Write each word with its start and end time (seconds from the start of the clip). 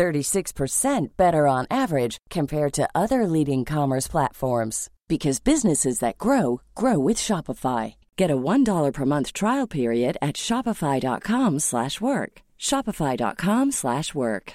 36% 0.00 1.08
better 1.18 1.46
on 1.46 1.66
average 1.70 2.16
compared 2.30 2.72
to 2.72 2.88
other 2.94 3.26
leading 3.26 3.66
commerce 3.66 4.08
platforms 4.08 4.88
because 5.08 5.40
businesses 5.40 5.98
that 5.98 6.16
grow 6.16 6.62
grow 6.74 6.98
with 6.98 7.18
Shopify. 7.18 7.94
Get 8.16 8.30
a 8.30 8.36
$1 8.36 8.92
per 8.94 9.04
month 9.04 9.34
trial 9.34 9.66
period 9.66 10.16
at 10.22 10.36
shopify.com/work. 10.36 12.32
shopify.com/work. 12.58 14.52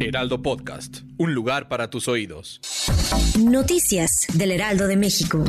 Heraldo 0.00 0.40
Podcast, 0.40 1.02
un 1.18 1.34
lugar 1.34 1.68
para 1.68 1.90
tus 1.90 2.08
oídos. 2.08 2.60
Noticias 3.36 4.10
del 4.32 4.52
Heraldo 4.52 4.86
de 4.86 4.96
México. 4.96 5.44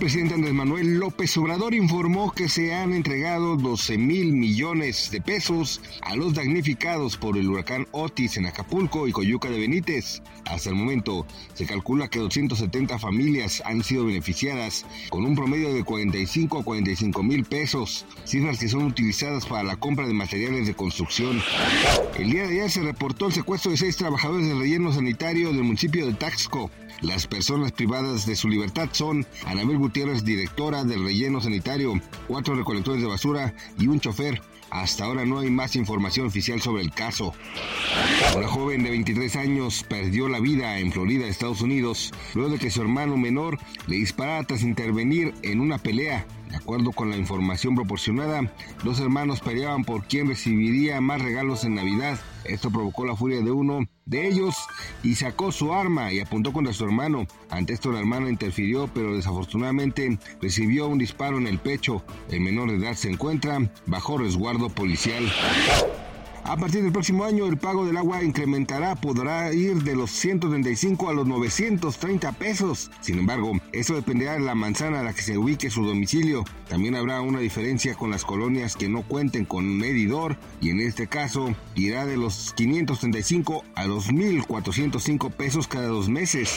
Presidente 0.00 0.32
Andrés 0.32 0.54
Manuel 0.54 0.98
López 0.98 1.36
Obrador 1.36 1.74
informó 1.74 2.32
que 2.32 2.48
se 2.48 2.72
han 2.72 2.94
entregado 2.94 3.56
12 3.56 3.98
mil 3.98 4.32
millones 4.32 5.10
de 5.10 5.20
pesos 5.20 5.82
a 6.00 6.16
los 6.16 6.32
damnificados 6.32 7.18
por 7.18 7.36
el 7.36 7.50
huracán 7.50 7.86
Otis 7.90 8.38
en 8.38 8.46
Acapulco 8.46 9.06
y 9.06 9.12
Coyuca 9.12 9.50
de 9.50 9.58
Benítez. 9.58 10.22
Hasta 10.46 10.70
el 10.70 10.74
momento, 10.74 11.26
se 11.52 11.66
calcula 11.66 12.08
que 12.08 12.18
270 12.18 12.98
familias 12.98 13.62
han 13.66 13.84
sido 13.84 14.06
beneficiadas 14.06 14.86
con 15.10 15.26
un 15.26 15.36
promedio 15.36 15.74
de 15.74 15.84
45 15.84 16.60
a 16.60 16.64
45 16.64 17.22
mil 17.22 17.44
pesos, 17.44 18.06
cifras 18.24 18.58
que 18.58 18.68
son 18.68 18.84
utilizadas 18.84 19.44
para 19.44 19.64
la 19.64 19.76
compra 19.76 20.06
de 20.06 20.14
materiales 20.14 20.66
de 20.66 20.74
construcción. 20.74 21.42
El 22.18 22.30
día 22.30 22.44
de 22.44 22.48
ayer 22.48 22.70
se 22.70 22.80
reportó 22.80 23.26
el 23.26 23.34
secuestro 23.34 23.70
de 23.70 23.76
seis 23.76 23.98
trabajadores 23.98 24.48
del 24.48 24.60
relleno 24.60 24.92
sanitario 24.92 25.52
del 25.52 25.62
municipio 25.62 26.06
de 26.06 26.14
Taxco. 26.14 26.70
Las 27.02 27.26
personas 27.26 27.72
privadas 27.72 28.26
de 28.26 28.36
su 28.36 28.48
libertad 28.48 28.88
son 28.92 29.26
Anabel 29.46 29.78
Gutiérrez, 29.90 30.24
directora 30.24 30.84
del 30.84 31.02
relleno 31.02 31.40
sanitario, 31.40 32.00
cuatro 32.28 32.54
recolectores 32.54 33.02
de 33.02 33.08
basura 33.08 33.52
y 33.76 33.88
un 33.88 33.98
chofer. 33.98 34.40
Hasta 34.70 35.04
ahora 35.04 35.24
no 35.24 35.40
hay 35.40 35.50
más 35.50 35.74
información 35.74 36.28
oficial 36.28 36.60
sobre 36.60 36.82
el 36.82 36.92
caso. 36.92 37.34
Una 38.36 38.46
joven 38.46 38.84
de 38.84 38.90
23 38.90 39.34
años 39.34 39.84
perdió 39.88 40.28
la 40.28 40.38
vida 40.38 40.78
en 40.78 40.92
Florida, 40.92 41.26
Estados 41.26 41.60
Unidos, 41.60 42.12
luego 42.36 42.50
de 42.50 42.58
que 42.60 42.70
su 42.70 42.80
hermano 42.80 43.16
menor 43.16 43.58
le 43.88 43.96
disparara 43.96 44.44
tras 44.44 44.62
intervenir 44.62 45.34
en 45.42 45.60
una 45.60 45.78
pelea. 45.78 46.24
De 46.50 46.56
acuerdo 46.56 46.90
con 46.90 47.10
la 47.10 47.16
información 47.16 47.76
proporcionada, 47.76 48.52
los 48.82 48.98
hermanos 48.98 49.40
peleaban 49.40 49.84
por 49.84 50.04
quién 50.04 50.26
recibiría 50.28 51.00
más 51.00 51.22
regalos 51.22 51.64
en 51.64 51.76
Navidad. 51.76 52.18
Esto 52.44 52.70
provocó 52.70 53.06
la 53.06 53.14
furia 53.14 53.40
de 53.40 53.52
uno 53.52 53.86
de 54.04 54.26
ellos 54.26 54.56
y 55.04 55.14
sacó 55.14 55.52
su 55.52 55.72
arma 55.72 56.12
y 56.12 56.18
apuntó 56.18 56.52
contra 56.52 56.72
su 56.72 56.84
hermano. 56.84 57.26
Ante 57.50 57.72
esto 57.72 57.92
la 57.92 58.00
hermana 58.00 58.28
interfirió, 58.28 58.88
pero 58.92 59.14
desafortunadamente 59.14 60.18
recibió 60.42 60.88
un 60.88 60.98
disparo 60.98 61.38
en 61.38 61.46
el 61.46 61.58
pecho. 61.58 62.02
El 62.30 62.40
menor 62.40 62.70
de 62.70 62.78
edad 62.78 62.94
se 62.94 63.10
encuentra 63.10 63.70
bajo 63.86 64.18
resguardo 64.18 64.68
policial. 64.70 65.30
A 66.44 66.56
partir 66.56 66.82
del 66.82 66.92
próximo 66.92 67.24
año, 67.24 67.46
el 67.46 67.58
pago 67.58 67.86
del 67.86 67.96
agua 67.96 68.22
incrementará, 68.22 68.96
podrá 68.96 69.52
ir 69.52 69.82
de 69.82 69.94
los 69.94 70.10
135 70.10 71.08
a 71.08 71.12
los 71.12 71.26
930 71.26 72.32
pesos. 72.32 72.90
Sin 73.00 73.18
embargo, 73.18 73.52
eso 73.72 73.94
dependerá 73.94 74.34
de 74.34 74.40
la 74.40 74.54
manzana 74.54 75.00
a 75.00 75.02
la 75.02 75.12
que 75.12 75.22
se 75.22 75.38
ubique 75.38 75.70
su 75.70 75.84
domicilio. 75.84 76.44
También 76.68 76.94
habrá 76.94 77.20
una 77.20 77.40
diferencia 77.40 77.94
con 77.94 78.10
las 78.10 78.24
colonias 78.24 78.76
que 78.76 78.88
no 78.88 79.02
cuenten 79.02 79.44
con 79.44 79.64
un 79.64 79.78
medidor 79.78 80.36
y 80.60 80.70
en 80.70 80.80
este 80.80 81.06
caso 81.06 81.54
irá 81.74 82.06
de 82.06 82.16
los 82.16 82.52
535 82.54 83.64
a 83.74 83.86
los 83.86 84.08
1.405 84.08 85.30
pesos 85.32 85.68
cada 85.68 85.88
dos 85.88 86.08
meses. 86.08 86.52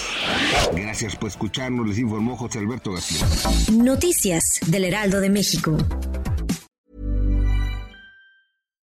Gracias 0.74 1.16
por 1.16 1.30
escucharnos, 1.30 1.88
les 1.88 2.00
informó 2.00 2.38
José 2.38 2.60
Alberto 2.60 2.94
García. 2.94 3.28
Noticias 3.72 4.60
del 4.68 4.86
Heraldo 4.86 5.20
de 5.20 5.30
México. 5.30 5.78